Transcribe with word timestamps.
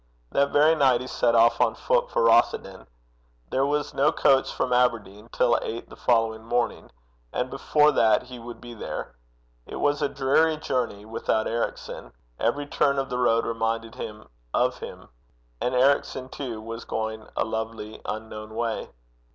That 0.31 0.49
very 0.51 0.73
night 0.73 1.01
he 1.01 1.05
set 1.05 1.35
off 1.35 1.61
on 1.61 1.75
foot 1.75 2.09
for 2.09 2.23
Rothieden. 2.23 2.87
There 3.51 3.67
was 3.67 3.93
no 3.93 4.11
coach 4.11 4.51
from 4.51 4.73
Aberdeen 4.73 5.29
till 5.31 5.59
eight 5.61 5.89
the 5.91 5.95
following 5.95 6.43
morning, 6.43 6.89
and 7.31 7.51
before 7.51 7.91
that 7.91 8.23
he 8.23 8.39
would 8.39 8.59
be 8.59 8.73
there. 8.73 9.13
It 9.67 9.75
was 9.75 10.01
a 10.01 10.09
dreary 10.09 10.57
journey 10.57 11.05
without 11.05 11.45
Ericson. 11.47 12.13
Every 12.39 12.65
turn 12.65 12.97
of 12.97 13.11
the 13.11 13.19
road 13.19 13.45
reminded 13.45 13.93
him 13.93 14.27
of 14.55 14.79
him. 14.79 15.07
And 15.61 15.75
Ericson 15.75 16.29
too 16.29 16.59
was 16.63 16.83
going 16.83 17.27
a 17.37 17.45
lonely 17.45 18.01
unknown 18.05 18.55
way. 18.55 18.89